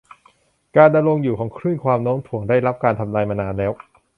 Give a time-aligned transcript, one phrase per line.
[0.77, 3.71] การดำรงอยู่ของคลื่นความโน้มถ่วงได้รับการทำนายมานานแล้ว